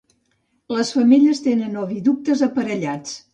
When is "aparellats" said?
2.49-3.15